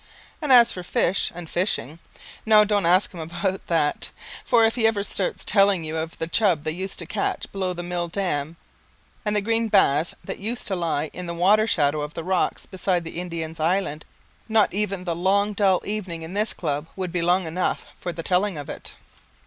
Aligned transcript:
And 0.41 0.51
as 0.51 0.71
for 0.71 0.81
fish, 0.81 1.31
and 1.35 1.47
fishing, 1.47 1.99
no, 2.43 2.65
don't 2.65 2.87
ask 2.87 3.11
him 3.13 3.19
about 3.19 3.67
that, 3.67 4.09
for 4.43 4.65
if 4.65 4.73
he 4.73 4.87
ever 4.87 5.03
starts 5.03 5.45
telling 5.45 5.83
you 5.83 5.95
of 5.95 6.17
the 6.17 6.25
chub 6.25 6.63
they 6.63 6.71
used 6.71 6.97
to 6.97 7.05
catch 7.05 7.45
below 7.51 7.71
the 7.73 7.83
mill 7.83 8.07
dam 8.07 8.57
and 9.23 9.35
the 9.35 9.41
green 9.43 9.67
bass 9.67 10.15
that 10.23 10.39
used 10.39 10.65
to 10.65 10.75
lie 10.75 11.11
in 11.13 11.27
the 11.27 11.35
water 11.35 11.67
shadow 11.67 12.01
of 12.01 12.15
the 12.15 12.23
rocks 12.23 12.65
beside 12.65 13.03
the 13.03 13.19
Indian's 13.21 13.59
Island, 13.59 14.03
not 14.49 14.73
even 14.73 15.03
the 15.03 15.15
long 15.15 15.53
dull 15.53 15.83
evening 15.85 16.23
in 16.23 16.33
this 16.33 16.51
club 16.55 16.87
would 16.95 17.11
be 17.11 17.21
long 17.21 17.45
enough 17.45 17.85
for 17.99 18.11
the 18.11 18.23
telling 18.23 18.57
of 18.57 18.69
it. 18.69 18.95